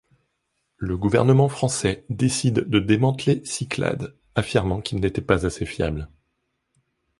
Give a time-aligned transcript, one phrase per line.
[0.77, 6.09] Le gouvernement français décide de démanteler Cyclades, affirmant qu’il n’était pas assez fiable.